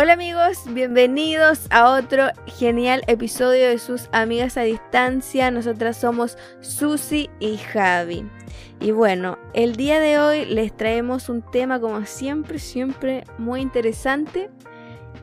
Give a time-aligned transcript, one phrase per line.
[0.00, 5.50] Hola amigos, bienvenidos a otro genial episodio de sus amigas a distancia.
[5.50, 8.24] Nosotras somos Susi y Javi.
[8.78, 14.50] Y bueno, el día de hoy les traemos un tema como siempre, siempre muy interesante.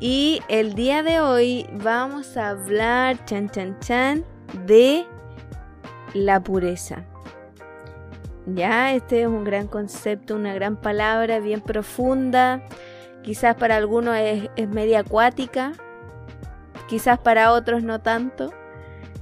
[0.02, 4.26] Y el día de hoy vamos a hablar, chan chan chan,
[4.66, 5.06] de
[6.14, 7.06] la pureza.
[8.46, 12.62] Ya, este es un gran concepto, una gran palabra bien profunda
[13.26, 15.74] Quizás para algunos es, media acuática,
[16.88, 18.54] quizás para otros no tanto.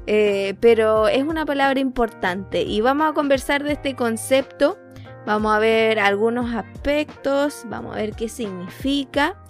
[0.07, 4.77] Eh, pero es una palabra importante y vamos a conversar de este concepto,
[5.25, 9.41] vamos a ver algunos aspectos, vamos a ver qué significa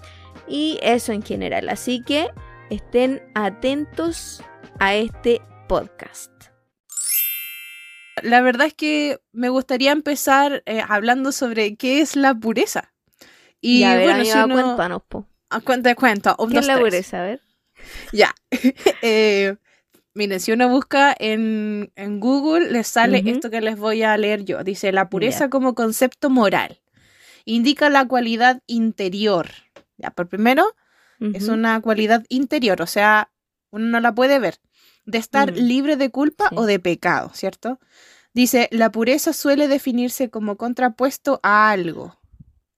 [0.47, 1.69] y eso en general.
[1.69, 2.29] Así que
[2.69, 4.43] estén atentos
[4.77, 6.31] a este podcast.
[8.21, 12.92] La verdad es que me gustaría empezar eh, hablando sobre qué es la pureza.
[13.63, 14.55] Y a ver, bueno, si uno...
[14.55, 15.25] cuéntanos, po.
[15.49, 16.35] Ah, cuenta, cuenta.
[16.51, 17.21] ¿Qué es la pureza?
[17.21, 17.41] A ver.
[18.11, 18.35] Ya.
[19.01, 19.55] eh,
[20.13, 24.43] miren, si uno busca en, en Google, les sale esto que les voy a leer
[24.43, 24.65] yo.
[24.65, 26.81] Dice, la pureza como concepto moral.
[27.45, 29.49] Indica la cualidad interior.
[29.95, 30.65] Ya, por primero,
[31.33, 33.31] es una cualidad interior, o sea,
[33.71, 34.59] uno no la puede ver.
[35.05, 35.55] De estar mm.
[35.55, 37.79] libre de culpa o de pecado, ¿cierto?
[38.33, 42.19] Dice, la pureza suele definirse como contrapuesto a algo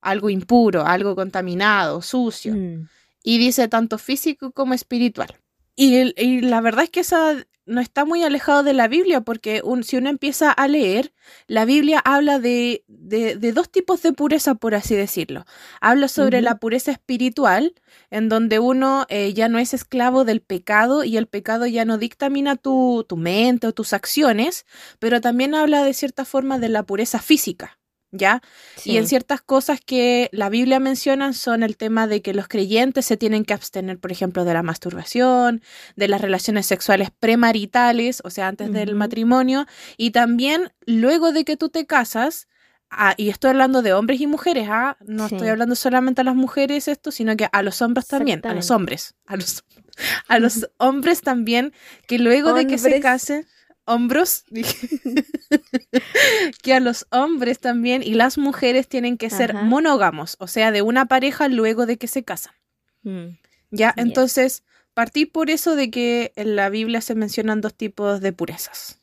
[0.06, 2.54] algo impuro, algo contaminado, sucio.
[2.54, 2.88] Mm.
[3.22, 5.36] Y dice tanto físico como espiritual.
[5.74, 7.34] Y, la verdad es que esa
[7.66, 11.12] no está muy alejado de la Biblia, porque si uno empieza a leer,
[11.48, 15.44] la Biblia habla de, de, dos tipos de pureza, por así decirlo.
[15.80, 17.74] Habla sobre la pureza espiritual,
[18.10, 21.98] en donde uno eh, ya no es esclavo del pecado y el pecado ya no
[21.98, 24.64] dictamina tu, tu mente o tus acciones,
[25.00, 27.75] pero también habla de cierta forma de la pureza física.
[28.16, 28.42] ¿Ya?
[28.84, 33.06] Y en ciertas cosas que la Biblia menciona son el tema de que los creyentes
[33.06, 35.62] se tienen que abstener, por ejemplo, de la masturbación,
[35.96, 41.56] de las relaciones sexuales premaritales, o sea, antes del matrimonio, y también luego de que
[41.56, 42.48] tú te casas,
[42.90, 44.96] ah, y estoy hablando de hombres y mujeres, ¿ah?
[45.06, 48.54] no estoy hablando solamente a las mujeres esto, sino que a los hombres también, a
[48.54, 49.64] los hombres, a los,
[50.28, 51.72] a los hombres también,
[52.06, 53.46] que luego de que se casen
[53.86, 54.44] hombros,
[56.62, 60.82] que a los hombres también y las mujeres tienen que ser monógamos, o sea, de
[60.82, 62.54] una pareja luego de que se casan.
[63.02, 63.38] Mm,
[63.70, 64.64] ya, entonces,
[64.94, 69.00] partí por eso de que en la Biblia se mencionan dos tipos de purezas.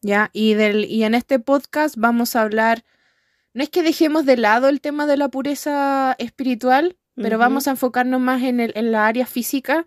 [0.00, 2.84] Ya, y, del, y en este podcast vamos a hablar,
[3.52, 7.72] no es que dejemos de lado el tema de la pureza espiritual, pero vamos a
[7.72, 9.84] enfocarnos más en, el, en la área física,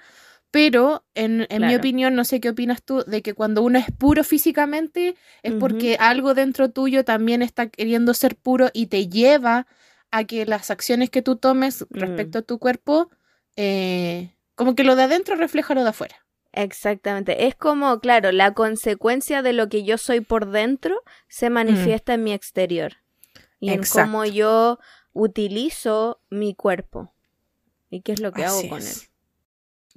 [0.51, 4.25] pero en, mi opinión, no sé qué opinas tú, de que cuando uno es puro
[4.25, 9.65] físicamente es porque algo dentro tuyo también está queriendo ser puro y te lleva
[10.11, 11.97] a que las acciones que tú tomes mm.
[11.97, 13.09] respecto a tu cuerpo,
[13.55, 16.17] eh, como que lo de adentro refleja lo de afuera.
[16.51, 17.47] Exactamente.
[17.47, 21.53] Es como, claro, la consecuencia de lo que yo soy por dentro se mm.
[21.53, 22.97] manifiesta en mi exterior.
[23.61, 24.79] Y en cómo yo
[25.13, 27.13] utilizo mi cuerpo.
[27.89, 29.10] ¿Y qué es lo que hago con él?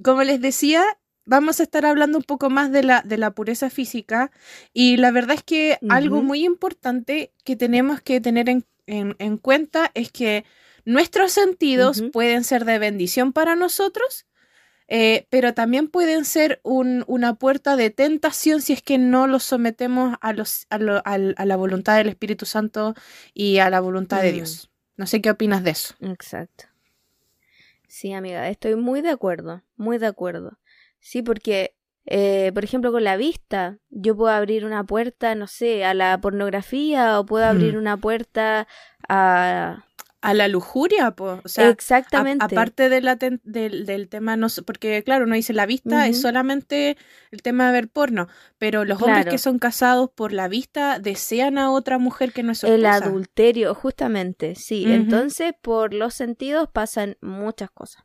[0.03, 0.83] Como les decía,
[1.25, 4.31] vamos a estar hablando un poco más de la, de la pureza física
[4.73, 9.91] y la verdad es que algo muy importante que tenemos que tener en, en, cuenta
[9.93, 10.45] es que
[10.85, 14.27] nuestros sentidos pueden ser de bendición para nosotros,
[14.87, 20.15] eh, pero también pueden ser una puerta de tentación si es que no los sometemos
[20.21, 20.77] a, los, a,
[21.17, 22.93] la voluntad del Espíritu Santo
[23.33, 24.69] y a la voluntad de Dios.
[24.69, 25.01] Mm.
[25.01, 25.95] No sé qué opinas de eso.
[26.01, 26.74] Exacto.
[27.97, 30.59] Sí, amiga, estoy muy de acuerdo, muy de acuerdo.
[30.99, 35.85] Sí, porque, eh, por ejemplo, con la vista, yo puedo abrir una puerta, no sé,
[35.85, 38.67] a la pornografía o puedo abrir una puerta
[39.07, 39.85] a,
[40.25, 41.39] a la lujuria, pues.
[41.45, 42.43] O sea, Exactamente.
[42.43, 46.97] aparte de la del, del, tema, no, porque claro, uno dice la vista es solamente
[47.29, 48.27] el tema de ver porno,
[48.57, 52.53] pero los hombres que son casados por la vista desean a otra mujer que no
[52.53, 54.85] es su El adulterio, justamente, sí.
[54.87, 58.03] Entonces, por los sentidos pasan muchas cosas.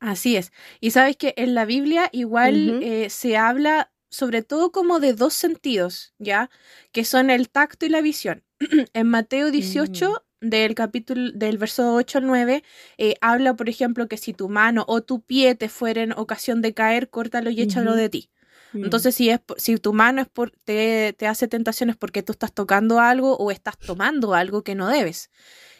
[0.00, 0.52] Así es.
[0.80, 5.34] Y sabes que en la Biblia igual eh, se habla sobre todo como de dos
[5.34, 6.48] sentidos, ¿ya?
[6.92, 8.42] Que son el tacto y la visión.
[8.94, 12.62] en Mateo 18 del capítulo del verso 8 al 9
[12.98, 16.74] eh, habla, por ejemplo, que si tu mano o tu pie te fueren ocasión de
[16.74, 18.30] caer, córtalo y échalo de ti.
[18.72, 18.84] Mm.
[18.84, 22.52] Entonces, si, es, si tu mano es por, te, te hace tentaciones porque tú estás
[22.52, 25.30] tocando algo o estás tomando algo que no debes.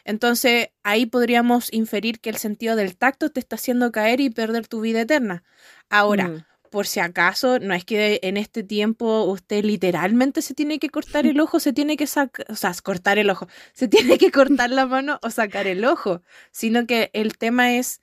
[0.05, 4.67] Entonces, ahí podríamos inferir que el sentido del tacto te está haciendo caer y perder
[4.67, 5.45] tu vida eterna.
[5.89, 6.45] Ahora, mm
[6.75, 11.25] por si acaso, no es que en este tiempo usted literalmente se tiene que cortar
[11.25, 13.87] el ojo, se tiene que sacar, o sea, cortar el ojo, se
[14.19, 18.03] tiene que cortar la mano o sacar el ojo, sino que el tema es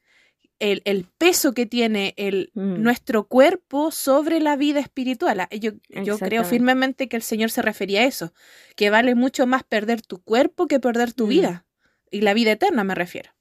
[0.59, 2.81] el, peso que tiene el, Mm.
[2.81, 5.41] nuestro cuerpo sobre la vida espiritual.
[5.41, 8.31] Ah, Yo, yo creo firmemente que el Señor se refería a eso,
[8.77, 11.29] que vale mucho más perder tu cuerpo que perder tu Mm.
[11.29, 11.65] vida.
[12.09, 13.31] Y la vida eterna me refiero.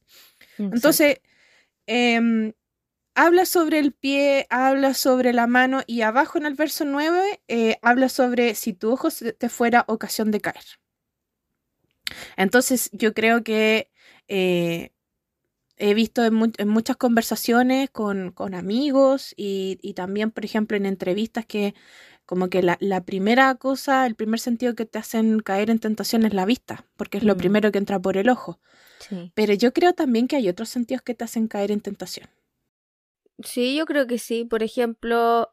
[0.59, 0.75] Exacto.
[0.75, 1.21] Entonces,
[1.87, 2.53] em,
[3.15, 7.79] habla sobre el pie, habla sobre la mano y abajo en el verso 9 eh,
[7.83, 10.65] habla sobre si tu ojo te fuera ocasión de caer.
[12.37, 13.91] Entonces, yo creo que
[14.29, 14.91] eh,
[15.79, 20.77] he visto en, mu- en muchas conversaciones con, con amigos y, y también, por ejemplo,
[20.77, 21.75] en entrevistas que
[22.27, 26.25] como que la, la primera cosa, el primer sentido que te hacen caer en tentación
[26.27, 27.39] es la vista, porque es lo Mm.
[27.39, 28.61] primero que entra por el ojo.
[28.99, 29.33] Sí.
[29.35, 32.29] Pero yo creo también que hay otros sentidos que te hacen caer en tentación.
[33.45, 34.45] Sí, yo creo que sí.
[34.45, 35.53] Por ejemplo,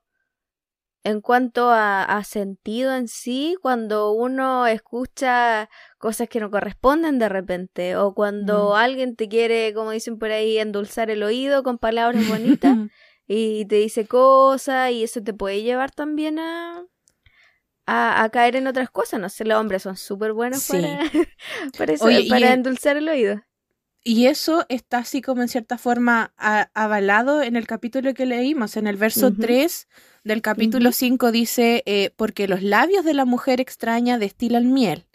[1.04, 7.30] en cuanto a, a sentido en sí, cuando uno escucha cosas que no corresponden de
[7.30, 8.76] repente, o cuando Mm.
[8.76, 12.78] alguien te quiere, como dicen por ahí, endulzar el oído con palabras bonitas
[13.28, 16.86] y te dice cosas y eso te puede llevar también a,
[17.86, 19.20] a, a caer en otras cosas.
[19.20, 20.78] No sé, los hombres son súper buenos Sí.
[20.82, 21.00] para,
[21.78, 23.42] para, eso, Oye, para en- endulzar el oído.
[24.08, 28.78] Y eso está así como en cierta forma a- avalado en el capítulo que leímos.
[28.78, 29.42] En el verso Ujú.
[29.42, 29.88] 3
[30.24, 30.98] del capítulo Ujú.
[30.98, 35.06] 5 dice, eh, porque los labios de la mujer extraña destilan miel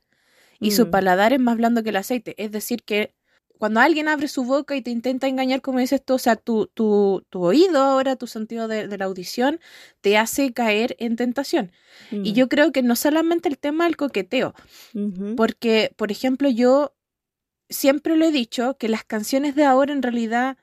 [0.61, 0.91] y su Mm.
[0.91, 2.35] paladar es más blando que el aceite.
[2.37, 3.15] Es decir, que
[3.59, 6.67] cuando alguien abre su boca y te intenta engañar, como dices tú, o sea, tu,
[6.75, 9.59] tu, tu oído ahora, tu sentido de, de la audición,
[10.03, 11.73] te hace caer en tentación.
[12.11, 12.35] Y Mm.
[12.35, 14.53] yo creo que no solamente el tema del coqueteo,
[15.37, 16.93] porque, por ejemplo, yo
[17.73, 20.57] siempre lo he dicho que las canciones de ahora en realidad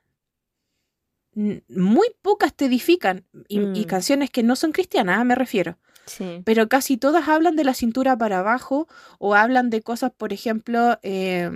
[1.70, 3.88] muy pocas te edifican y, y Mm.
[3.88, 6.42] canciones que no son cristianas, me refiero, Sí.
[6.44, 8.88] pero casi todas hablan de la cintura para abajo
[9.20, 11.50] o hablan de cosas, por ejemplo, eh,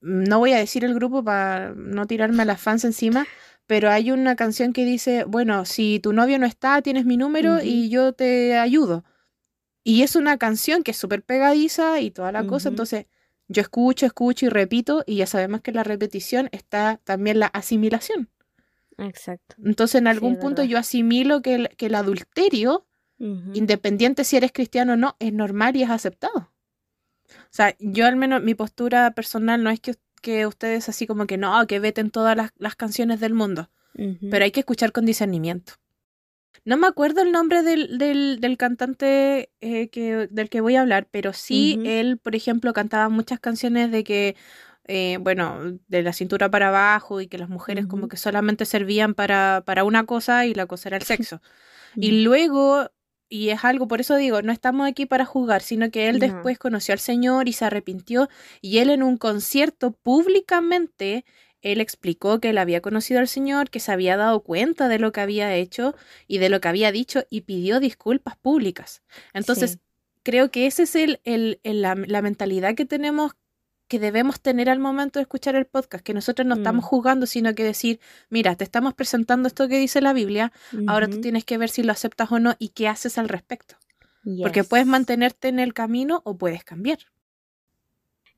[0.00, 3.26] no voy a decir el grupo para no tirarme a las fans encima,
[3.66, 7.60] pero hay una canción que dice, bueno, si tu novio no está, tienes mi número
[7.62, 9.04] y yo te ayudo.
[9.82, 13.06] Y es una canción que es súper pegadiza y toda la cosa, entonces
[13.48, 17.46] yo escucho, escucho y repito y ya sabemos que en la repetición está también la
[17.46, 18.28] asimilación.
[18.98, 19.56] Exacto.
[19.64, 22.86] Entonces en algún punto yo asimilo que el, que el adulterio,
[23.18, 26.52] independiente si eres cristiano o no, es normal y es aceptado.
[27.30, 31.26] O sea, yo al menos mi postura personal no es que, que ustedes así como
[31.26, 33.70] que no, que veten todas las, las canciones del mundo,
[34.30, 35.74] pero hay que escuchar con discernimiento.
[36.64, 40.82] No me acuerdo el nombre del, del, del cantante eh, que, del que voy a
[40.82, 44.36] hablar, pero sí él, por ejemplo, cantaba muchas canciones de que,
[44.86, 49.14] eh, bueno, de la cintura para abajo y que las mujeres como que solamente servían
[49.14, 51.40] para, para una cosa y la cosa era el sexo.
[52.00, 52.90] Y luego,
[53.28, 56.20] y es algo, por eso digo, no estamos aquí para juzgar, sino que él No.
[56.20, 58.28] después conoció al Señor y se arrepintió,
[58.60, 61.24] y él en un concierto públicamente,
[61.62, 65.12] él explicó que él había conocido al Señor, que se había dado cuenta de lo
[65.12, 65.94] que había hecho
[66.26, 69.02] y de lo que había dicho y pidió disculpas públicas.
[69.34, 69.78] Entonces, Sí.
[70.22, 73.32] creo que esa es el, el- el- la, la mentalidad que tenemos
[73.88, 76.88] que debemos tener al momento de escuchar el podcast, que nosotros no estamos Mm.
[76.88, 80.52] juzgando, sino que decir, mira, te estamos presentando esto que dice la Biblia,
[80.86, 83.76] Ahora tú tienes que ver si lo aceptas o no y qué haces al respecto.
[84.42, 86.98] Porque puedes mantenerte en el camino o puedes cambiar.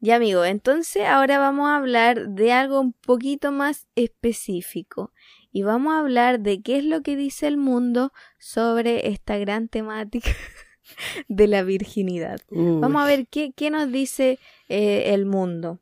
[0.02, 5.12] Ya amigo, entonces ahora vamos a hablar de algo un poquito más específico
[5.52, 9.69] y vamos a hablar de qué es lo que dice el mundo sobre esta gran
[9.69, 10.30] temática
[11.28, 12.40] de la virginidad.
[12.50, 14.38] Vamos a ver qué, qué nos dice
[14.71, 15.80] eh, el mundo.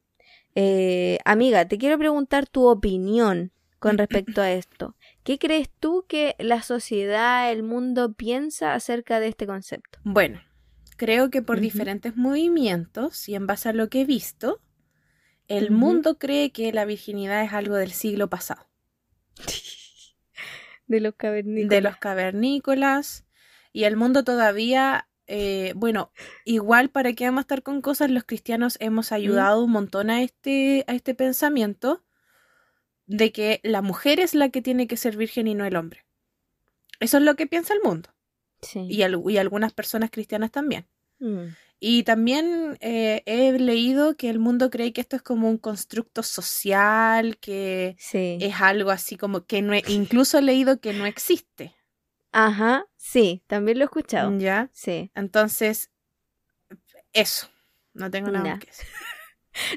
[0.56, 4.96] Eh, amiga, te quiero preguntar tu opinión con respecto a esto.
[5.22, 10.00] ¿Qué crees tú que la sociedad, el mundo piensa acerca de este concepto?
[10.02, 10.40] Bueno,
[10.98, 14.60] creo que por diferentes movimientos y en base a lo que he visto,
[15.46, 18.68] el mundo cree que la virginidad es algo del siglo pasado.
[20.86, 21.68] De los cavernícolas.
[21.70, 23.26] De los cavernícolas.
[23.72, 26.12] Y el mundo todavía, eh, bueno,
[26.44, 30.22] igual para que vamos a estar con cosas, los cristianos hemos ayudado un montón a
[30.22, 32.04] este, a este pensamiento
[33.06, 36.06] de que la mujer es la que tiene que ser virgen y no el hombre.
[37.00, 38.10] Eso es lo que piensa el mundo.
[38.62, 38.86] Sí.
[38.88, 40.86] y, al- y algunas personas cristianas también.
[41.20, 41.46] Mm.
[41.80, 46.22] Y también eh, he leído que el mundo cree que esto es como un constructo
[46.24, 48.38] social, que Sí.
[48.40, 51.76] es algo así como que no, e- incluso he leído que no existe.
[52.32, 54.36] Ajá, sí, también lo he escuchado.
[54.38, 54.70] ¿Ya?
[54.72, 55.10] Sí.
[55.14, 55.90] Entonces,
[57.12, 57.48] eso.
[57.94, 58.86] No tengo nada más que decir.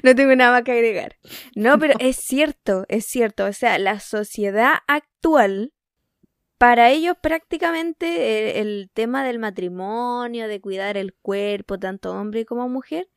[0.04, 1.16] No tengo nada más que agregar.
[1.56, 3.46] No, pero es cierto, es cierto.
[3.46, 5.72] O sea, la sociedad actual,
[6.62, 12.68] para ellos prácticamente el, el tema del matrimonio, de cuidar el cuerpo, tanto hombre como
[12.68, 13.08] mujer,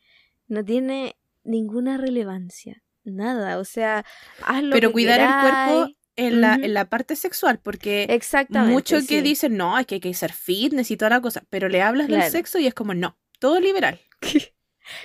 [0.47, 2.81] no tiene ninguna relevancia.
[3.03, 3.59] Nada.
[3.59, 4.03] O sea,
[4.41, 8.73] haz lo Pero que cuidar el cuerpo en, la, en la parte sexual, porque Exactamente,
[8.73, 11.69] mucho que dicen, no, es que hay que ser fitness y toda la cosa, pero
[11.69, 14.01] le hablas del sexo y es como, no, todo liberal.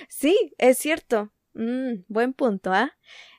[0.09, 1.31] Sí, es cierto.
[1.53, 2.93] Mm, buen punto, ¿ah?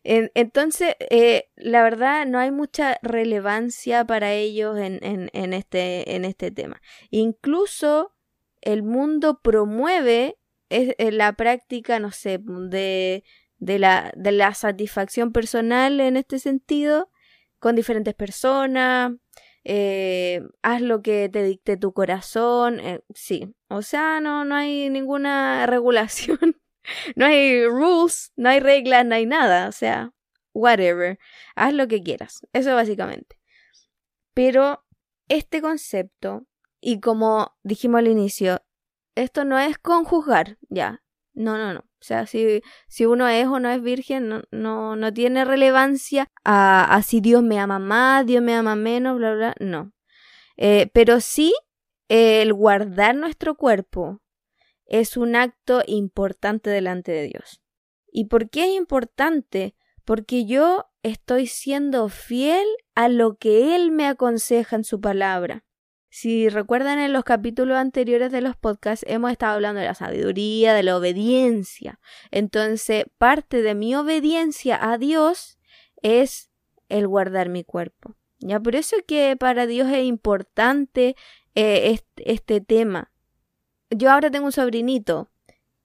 [0.04, 6.14] En- entonces, eh, la verdad, no hay mucha relevancia para ellos en, en, en este,
[6.14, 6.80] en este tema.
[7.10, 8.12] Incluso
[8.60, 10.36] el mundo promueve
[10.70, 13.22] eh, la práctica, no sé, de,
[13.58, 17.10] la, de la satisfacción personal en este sentido,
[17.58, 19.12] con diferentes personas,
[19.64, 22.80] eh, haz lo que te dicte tu corazón,
[23.14, 26.56] sí, o sea, no, no hay ninguna regulación,
[27.16, 30.12] no hay rules, no hay reglas, no hay nada, o sea,
[30.52, 31.18] whatever,
[31.54, 33.38] haz lo que quieras, eso básicamente.
[34.34, 34.84] Pero
[35.28, 36.46] este concepto,
[36.80, 38.62] y como dijimos al inicio,
[39.14, 41.02] esto no es con juzgar, ya,
[41.34, 41.80] no, no, no.
[41.80, 46.28] O sea, si, si uno es o no es virgen, no, no, no tiene relevancia
[46.44, 49.92] a, a si Dios me ama más, Dios me ama menos, bla, bla, no.
[50.56, 51.54] Eh, pero sí,
[52.08, 54.21] el guardar nuestro cuerpo
[54.86, 57.62] es un acto importante delante de Dios.
[58.10, 59.74] ¿Y por qué es importante?
[60.04, 65.64] Porque yo estoy siendo fiel a lo que Él me aconseja en su palabra.
[66.10, 70.74] Si recuerdan en los capítulos anteriores de los podcasts, hemos estado hablando de la sabiduría,
[70.74, 72.00] de la obediencia.
[72.30, 75.58] Entonces, parte de mi obediencia a Dios
[76.02, 76.50] es
[76.90, 78.14] el guardar mi cuerpo.
[78.40, 81.16] Ya por eso es que para Dios es importante
[81.54, 83.11] eh, este tema.
[83.96, 85.30] Yo ahora tengo un sobrinito,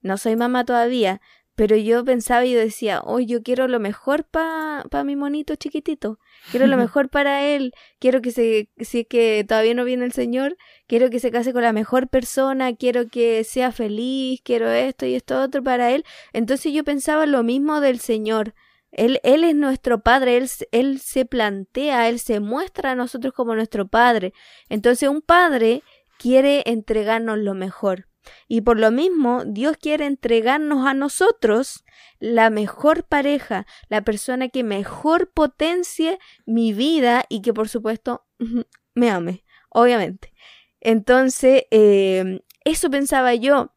[0.00, 1.20] no soy mamá todavía,
[1.58, 5.56] pero yo pensaba y yo decía, hoy yo quiero lo mejor para pa mi monito
[5.56, 6.20] chiquitito,
[6.52, 10.12] quiero lo mejor para él, quiero que se, si es que todavía no viene el
[10.12, 15.04] Señor, quiero que se case con la mejor persona, quiero que sea feliz, quiero esto
[15.04, 16.04] y esto otro para él.
[16.32, 18.54] Entonces yo pensaba lo mismo del Señor.
[18.92, 23.54] Él, él es nuestro Padre, él, él se plantea, Él se muestra a nosotros como
[23.56, 24.32] nuestro Padre.
[24.68, 25.82] Entonces un Padre
[26.18, 28.08] quiere entregarnos lo mejor.
[28.46, 31.84] Y por lo mismo, Dios quiere entregarnos a nosotros
[32.18, 38.26] la mejor pareja, la persona que mejor potencie mi vida y que por supuesto
[38.94, 40.32] me ame, obviamente.
[40.80, 43.74] Entonces, eh, eso pensaba yo.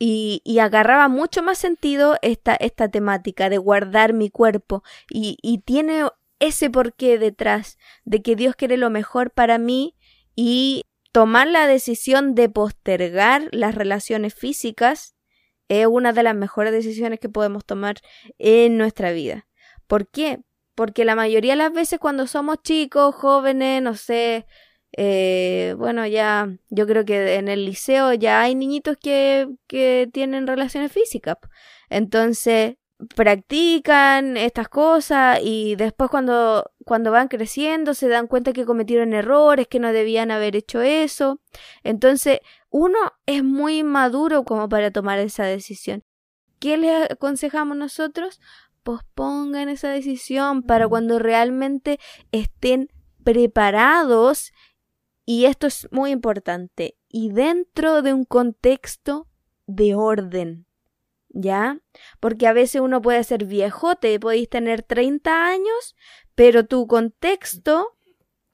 [0.00, 4.84] Y, y, agarraba mucho más sentido esta, esta temática de guardar mi cuerpo.
[5.10, 6.04] Y, y tiene
[6.38, 9.96] ese porqué detrás de que Dios quiere lo mejor para mí
[10.36, 15.14] y tomar la decisión de postergar las relaciones físicas
[15.68, 17.96] es una de las mejores decisiones que podemos tomar
[18.38, 19.46] en nuestra vida.
[19.86, 20.40] ¿Por qué?
[20.74, 24.46] Porque la mayoría de las veces cuando somos chicos, jóvenes, no sé,
[24.96, 30.46] eh, bueno, ya yo creo que en el liceo ya hay niñitos que, que tienen
[30.46, 31.36] relaciones físicas.
[31.90, 32.76] Entonces,
[33.14, 39.68] practican estas cosas y después cuando, cuando van creciendo se dan cuenta que cometieron errores,
[39.68, 41.40] que no debían haber hecho eso.
[41.84, 42.40] Entonces,
[42.70, 46.04] uno es muy maduro como para tomar esa decisión.
[46.58, 48.40] ¿Qué les aconsejamos nosotros?
[48.82, 52.00] Pospongan esa decisión para cuando realmente
[52.32, 52.88] estén
[53.22, 54.52] preparados
[55.24, 59.28] y esto es muy importante y dentro de un contexto
[59.66, 60.67] de orden.
[61.30, 61.80] ¿Ya?
[62.20, 65.96] Porque a veces uno puede ser viejote, podéis tener 30 años,
[66.34, 67.96] pero tu contexto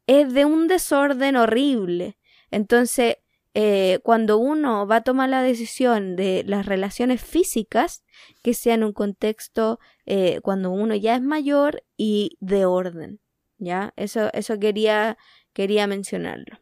[0.07, 2.19] es de un desorden horrible.
[2.51, 3.17] Entonces,
[3.55, 8.05] eh, cuando uno va a tomar la decisión de las relaciones físicas,
[8.43, 13.21] que sea en un contexto eh, cuando uno ya es mayor y de orden.
[13.59, 13.95] ¿Ya?
[13.97, 15.17] Eso, eso quería,
[15.53, 16.59] quería mencionarlo.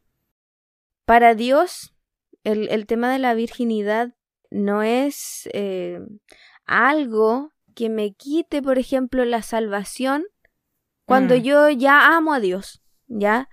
[1.06, 1.94] Para Dios,
[2.44, 4.14] el, el tema de la virginidad
[4.52, 6.00] no es eh,
[6.66, 10.24] algo que me quite, por ejemplo, la salvación
[11.06, 11.38] cuando Mm.
[11.42, 13.48] yo ya amo a Dios, ¿ya?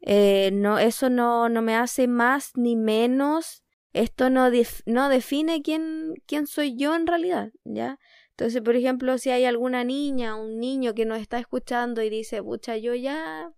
[0.00, 3.62] Eh, no, eso no, no me hace más ni menos.
[3.92, 7.98] Esto no, def- no define quién, quién soy yo en realidad, ¿ya?
[8.30, 12.42] Entonces, por ejemplo, si hay alguna niña, un niño que nos está escuchando y dice,
[12.42, 13.52] pucha, yo ya,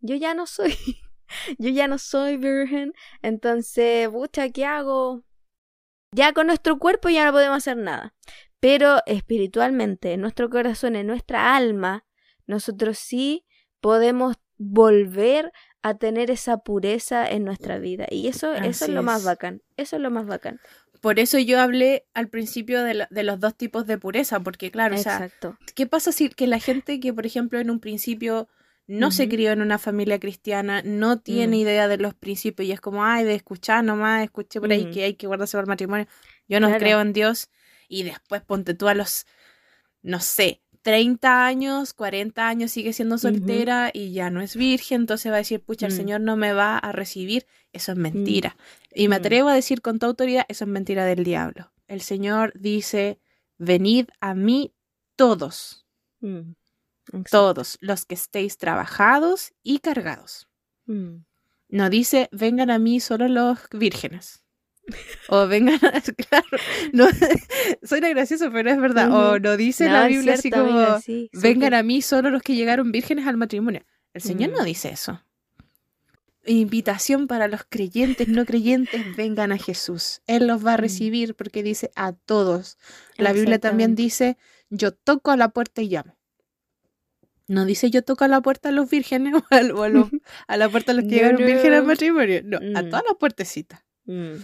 [0.00, 0.74] yo ya no soy,
[1.58, 2.92] yo ya no soy virgen,
[3.22, 5.24] entonces, pucha, ¿qué hago?
[6.12, 8.14] Ya con nuestro cuerpo ya no podemos hacer nada.
[8.60, 12.04] Pero espiritualmente, en nuestro corazón, en nuestra alma,
[12.46, 13.44] nosotros sí
[13.80, 18.06] podemos volver a tener esa pureza en nuestra vida.
[18.10, 19.62] Y eso, eso es lo más bacán.
[19.76, 20.58] Eso es lo más bacán.
[21.00, 24.72] Por eso yo hablé al principio de, la- de los dos tipos de pureza, porque
[24.72, 25.56] claro, o sea, Exacto.
[25.76, 28.48] ¿qué pasa si que la gente que, por ejemplo, en un principio
[28.88, 31.60] no se crió en una familia cristiana, no tiene Mm.
[31.60, 34.90] idea de los principios y es como, ay, de escuchar nomás, escuché por ahí Mm.
[34.92, 36.06] que hay que guardarse para el matrimonio,
[36.48, 36.80] yo no Claro.
[36.80, 37.48] creo en Dios
[37.88, 39.26] y después ponte tú a los,
[40.02, 45.30] no sé, 30 años, 40 años sigue siendo soltera y ya no es virgen, entonces
[45.30, 45.96] va a decir, pucha, el mm.
[45.96, 47.46] Señor no me va a recibir.
[47.74, 48.56] Eso es mentira.
[48.94, 51.70] Y me atrevo a decir con toda autoridad, eso es mentira del diablo.
[51.88, 53.18] El Señor dice,
[53.58, 54.72] venid a mí
[55.16, 55.84] todos.
[57.30, 60.48] Todos los que estéis trabajados y cargados.
[60.86, 64.42] No dice, vengan a mí solo los vírgenes.
[65.28, 66.00] O vengan a...
[66.28, 66.58] Claro,
[66.92, 67.06] no,
[67.82, 69.12] suena gracioso, pero es verdad.
[69.12, 70.98] O no dice la Biblia así como,
[71.32, 73.84] vengan a mí solo los que llegaron vírgenes al matrimonio.
[74.14, 74.64] El Señor no mm.
[74.64, 75.22] dice eso.
[76.46, 80.22] Invitación para los creyentes, no creyentes, vengan a Jesús.
[80.26, 80.80] Él los va a mm.
[80.80, 82.78] recibir porque dice a todos.
[83.16, 84.38] La Biblia también dice,
[84.70, 86.17] yo toco a la puerta y llamo.
[87.48, 90.94] No dice yo toco a la puerta a los vírgenes o a, la puerta a
[90.94, 92.40] los que llegaron vírgenes al matrimonio.
[92.44, 92.90] No, a mm.
[92.90, 93.84] todas las puertecitas.
[94.04, 94.36] Mm.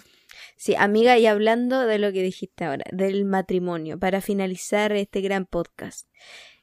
[0.56, 5.46] Sí, amiga, y hablando de lo que dijiste ahora, del matrimonio, para finalizar este gran
[5.46, 6.08] podcast.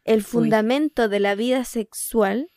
[0.03, 2.49] El fundamento de la vida sexual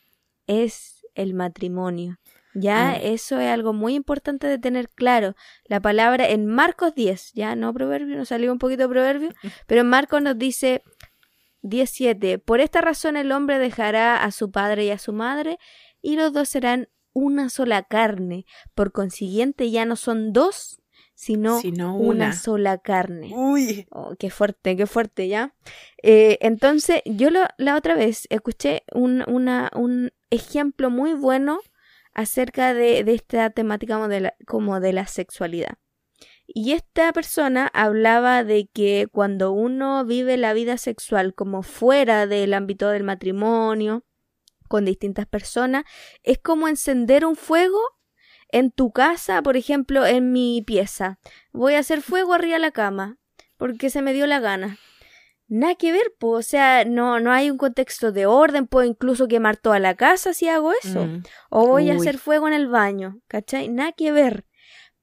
[0.47, 2.19] es el matrimonio.
[2.55, 2.97] Ya, ah.
[2.97, 5.35] eso es algo muy importante de tener claro.
[5.65, 9.31] La palabra en Marcos 10, ya no proverbio, nos salió un poquito proverbio,
[9.67, 10.83] pero en Marcos nos dice
[11.65, 12.39] 17.
[12.39, 15.59] Por esta razón el hombre dejará a su padre y a su madre,
[16.01, 18.45] y los dos serán una sola carne.
[18.75, 20.81] Por consiguiente ya no son dos,
[21.15, 21.61] sino,
[21.97, 22.33] una.
[22.33, 23.33] sola carne.
[23.35, 23.87] Uy.
[23.91, 25.55] Oh, qué fuerte, qué fuerte, ¿ya?
[26.03, 31.61] Eh, entonces, yo la otra vez escuché un, una, un ejemplo muy bueno
[32.13, 33.99] acerca de, esta temática
[34.47, 35.79] como de la sexualidad.
[36.47, 42.53] Y esta persona hablaba de que cuando uno vive la vida sexual como fuera del
[42.55, 44.05] ámbito del matrimonio,
[44.69, 45.85] con distintas personas,
[46.23, 47.79] es como encender un fuego
[48.49, 51.19] en tu casa, por ejemplo, en mi pieza.
[51.53, 53.19] Voy a hacer fuego arriba de la cama,
[53.57, 54.79] porque se me dio la gana.
[55.47, 59.29] Nada que ver, pues, o sea, no, no hay un contexto de orden, puedo incluso
[59.29, 61.07] quemar toda la casa si hago eso.
[61.07, 61.23] Mm.
[61.51, 63.69] O voy a hacer fuego en el baño, ¿cachai?
[63.69, 64.47] Nada que ver.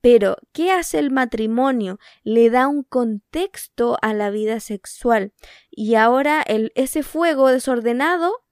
[0.01, 1.99] Pero, ¿qué hace el matrimonio?
[2.23, 5.33] Le da un contexto a la vida sexual.
[5.69, 8.43] Y ahora el, ese fuego desordenado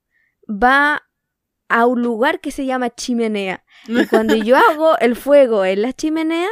[0.48, 1.10] va
[1.68, 3.66] a un lugar que se llama chimenea.
[3.88, 6.50] Y cuando yo hago el fuego en la chimenea,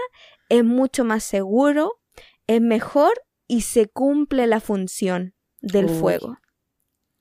[0.49, 1.99] es mucho más seguro,
[2.47, 6.37] es mejor y se cumple la función del fuego.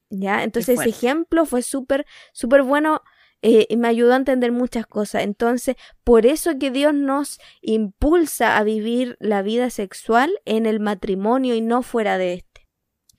[0.09, 0.45] ¿Ya?
[0.45, 3.03] Entonces ese ejemplo fue súper, súper bueno
[3.49, 5.23] eh, me ayudó a entender muchas cosas.
[5.23, 11.55] Entonces, por eso que Dios nos impulsa a vivir la vida sexual en el matrimonio
[11.55, 12.67] y no fuera de este.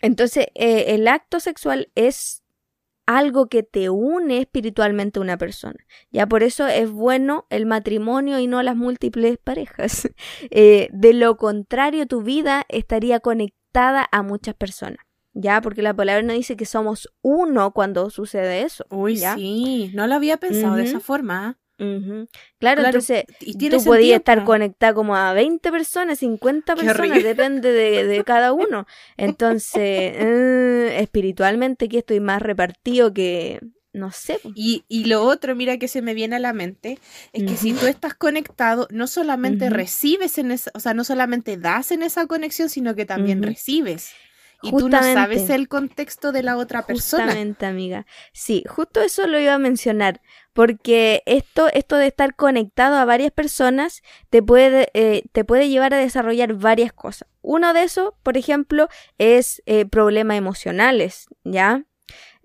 [0.01, 2.43] Entonces, eh, el acto sexual es
[3.05, 5.79] algo que te une espiritualmente a una persona.
[6.11, 10.09] Ya por eso es bueno el matrimonio y no las múltiples parejas.
[10.51, 15.06] Eh, de lo contrario, tu vida estaría conectada a muchas personas.
[15.37, 15.61] ¿Ya?
[15.61, 18.85] Porque la palabra no dice que somos uno cuando sucede eso.
[18.89, 21.57] Uy, sí, no lo había pensado de esa forma.
[22.59, 28.51] claro, entonces tú podías estar conectada como a 20 personas, 50 personas, depende de, cada
[28.51, 28.87] uno.
[29.15, 33.59] Entonces, eh, espiritualmente aquí estoy más repartido que,
[33.93, 34.39] no sé.
[34.55, 36.97] Y, y, lo otro, mira que se me viene a la mente,
[37.31, 41.57] es que si tú estás conectado, no solamente recibes en esa, o sea, no solamente
[41.57, 44.13] das en esa conexión, sino que también recibes.
[44.61, 47.25] Y tú no sabes el contexto de la otra persona.
[47.25, 48.05] Justamente, amiga.
[48.33, 50.21] Sí, justo eso lo iba a mencionar,
[50.53, 55.93] porque esto, esto de estar conectado a varias personas te puede, eh, te puede llevar
[55.93, 57.27] a desarrollar varias cosas.
[57.41, 61.85] Uno de esos, por ejemplo, es eh, problemas emocionales, ¿ya?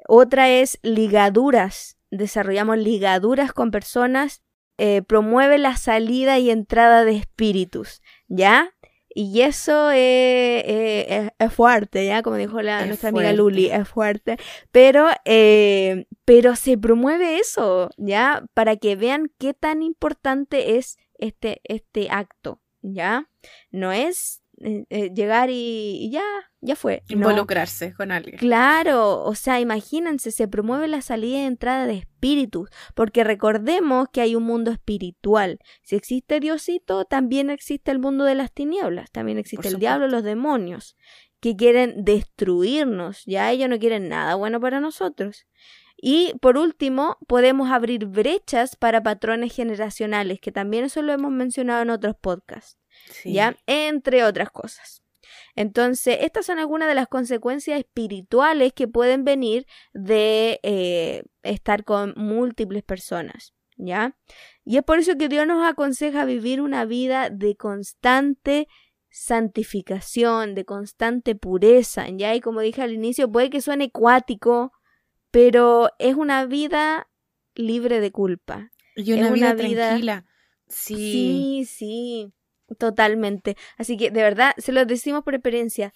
[0.07, 1.97] Otra es ligaduras.
[2.11, 4.43] Desarrollamos ligaduras con personas.
[4.79, 8.71] Eh, promueve la salida y entrada de espíritus, ¿ya?
[9.15, 12.23] Y eso es, fuerte, ¿ya?
[12.23, 14.37] Como dijo la, nuestra amiga Luli, es fuerte.
[14.71, 18.45] Pero, eh, pero se promueve eso, ¿ya?
[18.55, 23.29] Para que vean qué tan importante es este, este acto, ¿ya?
[23.71, 26.23] No es eh, eh, llegar y, ya,
[26.61, 27.03] ya fue.
[27.09, 28.39] Involucrarse con alguien.
[28.39, 34.21] Claro, o sea, imagínense, se promueve la salida y entrada de espíritus, porque recordemos que
[34.21, 35.59] hay un mundo espiritual.
[35.83, 40.23] Si existe Diosito, también existe el mundo de las tinieblas, también existe el diablo, los
[40.23, 40.97] demonios,
[41.41, 45.45] que quieren destruirnos, ya ellos no quieren nada bueno para nosotros.
[45.97, 51.83] Y por último, podemos abrir brechas para patrones generacionales, que también eso lo hemos mencionado
[51.83, 52.82] en otros podcasts.
[53.25, 53.57] ¿Ya?
[53.67, 55.03] Entre otras cosas.
[55.55, 62.15] Entonces, estas son algunas de las consecuencias espirituales que pueden venir de eh, estar con
[62.17, 64.17] múltiples personas, ¿ya?
[64.65, 68.67] Y es por eso que Dios nos aconseja vivir una vida de constante
[69.11, 72.35] santificación, de constante pureza, ¿ya?
[72.35, 74.73] Y como dije al inicio, puede que suene ecuático,
[75.31, 77.11] pero es una vida
[77.55, 78.71] libre de culpa.
[78.97, 80.25] Y una, vida, tranquila.
[80.69, 80.95] Sí.
[80.97, 82.33] Sí, sí,
[82.79, 83.57] totalmente.
[83.79, 85.93] Así que de verdad, se lo decimos por experiencia.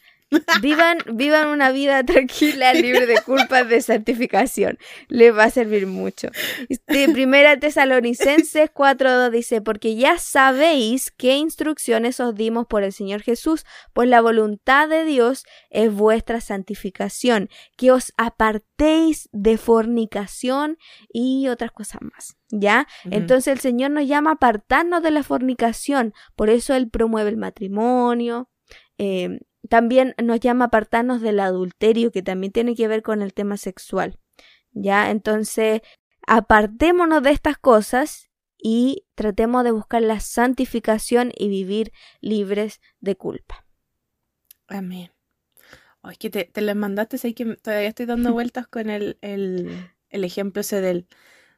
[0.61, 4.79] Vivan, vivan una vida tranquila, libre de culpas de santificación.
[5.09, 6.29] Les va a servir mucho.
[6.69, 13.23] Este, primera Tesalonicenses 4.2 dice, porque ya sabéis qué instrucciones os dimos por el Señor
[13.23, 20.77] Jesús, pues la voluntad de Dios es vuestra santificación, que os apartéis de fornicación
[21.09, 22.37] y otras cosas más.
[22.51, 22.87] ¿Ya?
[23.11, 27.37] Entonces el Señor nos llama a apartarnos de la fornicación, por eso Él promueve el
[27.37, 28.49] matrimonio,
[28.99, 33.57] eh, también nos llama apartarnos del adulterio, que también tiene que ver con el tema
[33.57, 34.19] sexual.
[34.73, 35.11] ¿Ya?
[35.11, 35.81] Entonces,
[36.27, 43.65] apartémonos de estas cosas y tratemos de buscar la santificación y vivir libres de culpa.
[44.69, 45.13] Amén.
[46.03, 49.91] Oh, es que te, te mandaste, sé que todavía estoy dando vueltas con el, el,
[50.11, 51.07] el ejemplo ese del,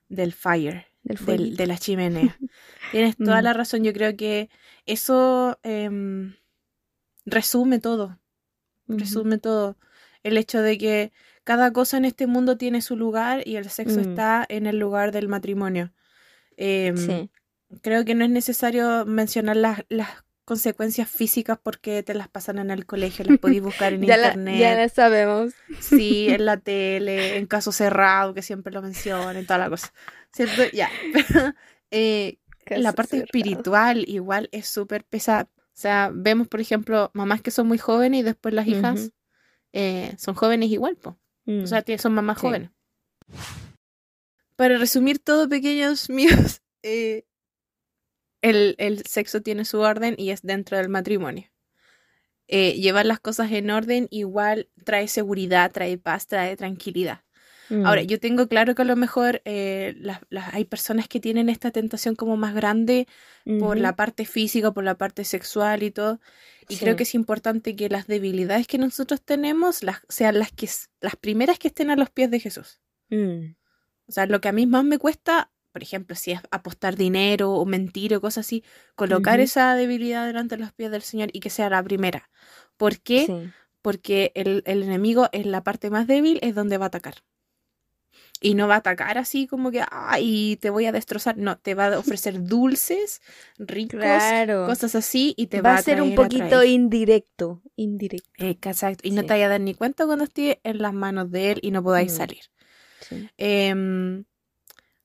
[0.08, 2.38] del fire, del, de la chimenea.
[2.92, 3.44] Tienes toda mm.
[3.44, 4.50] la razón, yo creo que
[4.86, 5.58] eso...
[5.62, 6.34] Em,
[7.30, 8.18] resume todo.
[8.86, 9.76] Resume todo.
[10.22, 11.12] El hecho de que
[11.44, 14.10] cada cosa en este mundo tiene su lugar y el sexo mm.
[14.10, 15.92] está en el lugar del matrimonio.
[16.56, 17.28] Em,
[17.82, 20.08] creo que no es necesario mencionar las, las
[20.48, 24.58] consecuencias físicas porque te las pasan en el colegio, las podéis buscar en internet.
[24.58, 25.52] ya las sabemos.
[25.78, 29.92] Sí, en la tele, en caso cerrado, que siempre lo mencionan, toda la cosa.
[30.32, 30.62] ¿Cierto?
[30.72, 30.90] Ya.
[31.90, 32.36] Eh,
[32.66, 35.48] la parte espiritual igual es súper pesada.
[35.78, 39.12] O sea, vemos, por ejemplo, mamás que son muy jóvenes y después las hijas
[39.72, 41.16] eh, son jóvenes igual, po.
[41.46, 41.98] O sea, mm.
[41.98, 42.72] son mamás jóvenes.
[44.56, 47.26] Para resumir todo, pequeños míos, eh,
[48.42, 51.48] el, el, sexo tiene su orden y es dentro del matrimonio.
[52.48, 57.22] Eh, llevar las cosas en orden igual trae seguridad, trae paz, trae tranquilidad.
[57.70, 58.06] Ahora, mm.
[58.06, 59.94] yo tengo claro que a lo mejor eh,
[60.52, 63.06] hay personas que tienen esta tentación como más grande
[63.58, 66.20] por la parte física, por la parte sexual y todo.
[66.68, 70.68] Y creo que es importante que las debilidades que nosotros tenemos las, sean las, que,
[71.00, 72.80] las primeras que estén a los pies de Jesús.
[73.08, 73.54] Mm.
[74.06, 77.52] O sea, lo que a mí más me cuesta, por ejemplo, si es apostar dinero
[77.52, 78.64] o mentir o cosas así,
[78.96, 82.30] colocar esa debilidad delante de los pies del Señor y que sea la primera.
[82.76, 83.50] ¿Por qué?
[83.82, 87.22] Porque el, el enemigo en la parte más débil es donde va a atacar
[88.40, 91.36] y no va a atacar así como que, ay, te voy a destrozar.
[91.36, 93.20] No, te va a ofrecer dulces,
[93.58, 94.00] ricos,
[94.66, 98.28] cosas así y te va, a ser un poquito indirecto, indirecto.
[98.38, 101.52] exacto, y no te vaya a dar ni cuenta cuando esté en las manos de
[101.52, 102.16] él y no podáis mm.
[102.16, 102.42] salir.
[103.36, 104.24] Em,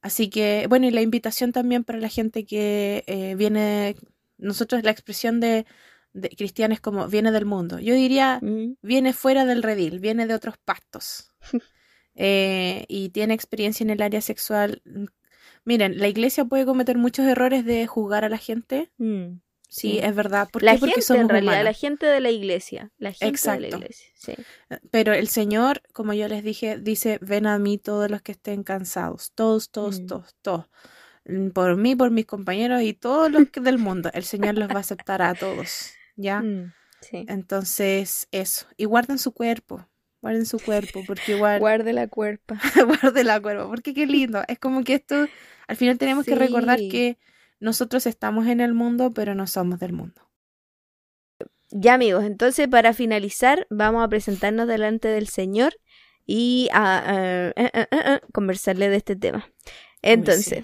[0.02, 3.96] así que, bueno, y la invitación también para la gente que eh, viene,
[4.38, 5.66] nosotros la expresión de,
[6.14, 7.80] de cristianos como viene del mundo.
[7.80, 8.78] Yo diría, mm.
[8.82, 11.32] viene fuera del redil, viene de otros pastos.
[12.16, 14.82] Eh, y tiene experiencia en el área sexual.
[14.86, 15.06] Mm,
[15.66, 18.92] miren, la iglesia puede cometer muchos errores de juzgar a la gente.
[18.98, 20.48] Mm, sí, es verdad.
[20.52, 22.92] ¿Por la Porque somos en realidad, la gente de la iglesia.
[22.98, 23.62] La gente Exacto.
[23.62, 24.34] de la iglesia, sí.
[24.70, 28.34] Eh, pero el Señor, como yo les dije, dice, ven a mí todos los que
[28.34, 29.32] estén cansados.
[29.34, 30.06] Todos, todos, mm.
[30.08, 30.66] todos, todos.
[31.54, 34.12] Por mí, por mis compañeros y todos los que del mundo.
[34.14, 35.94] El Señor los va a aceptar a todos.
[36.18, 36.44] ¿Ya?
[37.00, 37.26] Sí.
[37.30, 38.68] Entonces, eso.
[38.76, 39.88] Y guarden su cuerpo
[40.24, 41.60] guarden su cuerpo, porque igual...
[41.60, 42.58] Guarde la cuerpa.
[43.02, 44.42] Guarde la cuerpa, porque qué lindo.
[44.48, 45.28] Es como que esto,
[45.68, 47.18] al final tenemos que recordar que
[47.60, 50.30] nosotros estamos en el mundo, pero no somos del mundo.
[51.72, 55.74] Ya amigos, entonces para finalizar vamos a presentarnos delante del Señor
[56.26, 57.52] y a,
[58.32, 59.52] conversarle de este tema.
[60.02, 60.64] Entonces,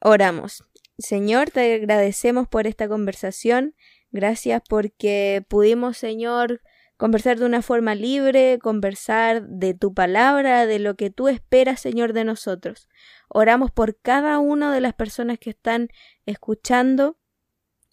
[0.00, 0.64] oramos.
[0.96, 3.74] Señor, te agradecemos por esta conversación.
[4.12, 6.62] Gracias porque pudimos, Señor,
[6.96, 12.12] conversar de una forma libre, conversar de tu palabra, de lo que tú esperas, Señor,
[12.12, 12.88] de nosotros.
[13.28, 15.88] Oramos por cada una de las personas que están
[16.26, 17.18] escuchando.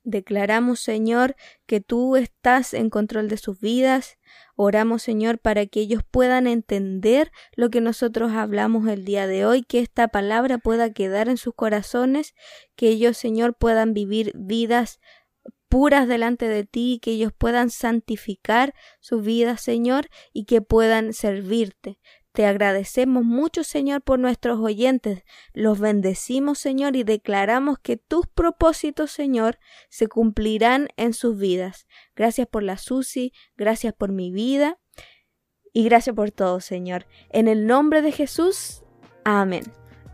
[0.04, 1.36] Declaramos, Señor,
[1.68, 4.18] que tú estás en control de sus vidas.
[4.56, 9.62] Oramos, Señor, para que ellos puedan entender lo que nosotros hablamos el día de hoy,
[9.62, 12.34] que esta palabra pueda quedar en sus corazones,
[12.76, 15.00] que ellos, Señor, puedan vivir vidas
[15.72, 21.98] puras delante de ti, que ellos puedan santificar su vida, Señor, y que puedan servirte.
[22.34, 25.24] Te agradecemos mucho, Señor, por nuestros oyentes.
[25.54, 31.88] Los bendecimos, Señor, y declaramos que tus propósitos, Señor, se cumplirán en sus vidas.
[32.18, 34.78] Gracias por la Susi, gracias por mi vida
[35.72, 37.08] y gracias por todo, Señor.
[37.30, 38.84] En el nombre de Jesús,
[39.24, 39.64] amén.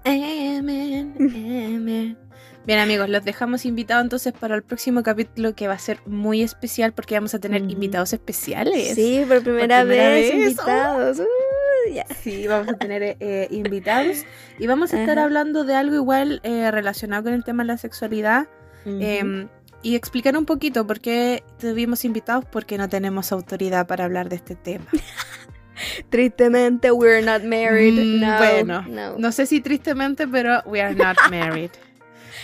[0.05, 2.17] Amén, amén.
[2.67, 6.43] Bien amigos, los dejamos invitados entonces para el próximo capítulo que va a ser muy
[6.43, 8.93] especial porque vamos a tener invitados especiales.
[8.93, 11.19] Sí, por primera, vez, invitados.
[11.19, 14.25] Uh, sí, vamos a tener eh, invitados
[14.59, 17.77] y vamos a estar hablando de algo igual eh, relacionado con el tema de la
[17.77, 18.49] sexualidad.
[18.85, 19.47] Em,
[19.81, 24.35] y explicar un poquito por qué tuvimos invitados, porque no tenemos autoridad para hablar de
[24.35, 24.87] este tema.
[26.09, 27.93] tristemente, we're not married.
[27.93, 29.31] Mm, no, bueno, no.
[29.31, 31.71] sé si tristemente, pero we are not married.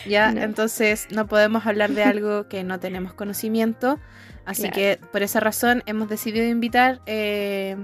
[0.06, 4.00] Ya, entonces no podemos hablar de algo que no tenemos conocimiento.
[4.46, 7.78] Así que por esa razón hemos decidido invitar eh,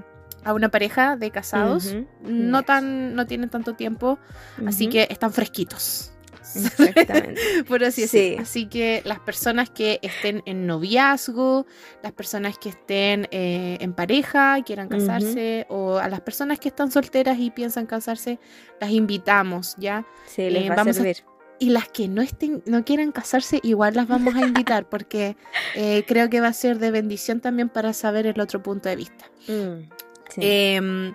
[0.43, 1.95] a una pareja de casados.
[2.21, 4.19] No tan, no tienen tanto tiempo,
[4.65, 6.12] así que están fresquitos.
[6.55, 7.41] Exactamente.
[7.67, 8.36] Por así sí.
[8.39, 11.65] Así que las personas que estén en noviazgo,
[12.01, 16.91] las personas que estén eh, en pareja, quieran casarse, o a las personas que están
[16.91, 18.39] solteras y piensan casarse,
[18.79, 20.05] las invitamos, ¿ya?
[20.27, 21.17] Sí, les eh, va a servir.
[21.60, 25.36] Y las que no estén, no quieran casarse, igual las vamos a invitar, porque
[25.76, 28.95] eh, creo que va a ser de bendición también para saber el otro punto de
[28.95, 29.26] vista.
[29.48, 29.89] Mm,
[30.30, 30.41] sí.
[30.41, 31.13] Em,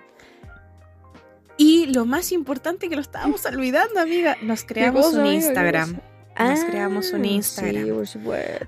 [1.57, 5.99] y lo más importante que lo estábamos olvidando, amiga, nos creamos un Instagram.
[6.37, 8.03] Nos creamos un Instagram.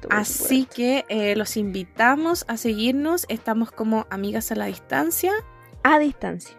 [0.10, 3.26] Así que eh, los invitamos a seguirnos.
[3.28, 5.34] Estamos como Amigas a la Distancia.
[5.84, 6.58] A distancia.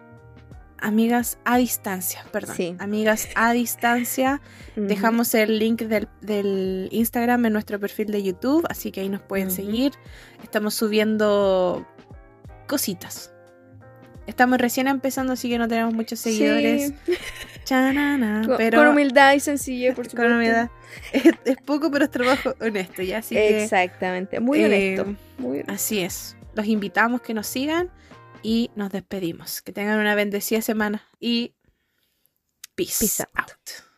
[0.81, 2.55] Amigas a distancia, perdón.
[2.55, 2.75] Sí.
[2.79, 4.41] Amigas a distancia.
[4.75, 9.51] Dejamos el link del, Instagram en nuestro perfil de YouTube, así que ahí nos pueden
[9.51, 9.93] seguir.
[10.43, 11.85] Estamos subiendo
[12.67, 13.33] cositas.
[14.27, 16.93] Estamos recién empezando, así que no tenemos muchos seguidores.
[17.67, 20.29] con, pero, con humildad y sencillez, por supuesto.
[20.29, 20.69] Con humildad.
[21.11, 23.19] Es, poco, pero es trabajo honesto, ¿ya?
[23.19, 26.35] Así Exactamente, muy, honesto, eh, muy Así es.
[26.53, 27.89] Los invitamos que nos sigan
[28.43, 29.61] y nos despedimos.
[29.61, 31.55] Que tengan una bendecida semana y
[32.75, 33.88] peace, out.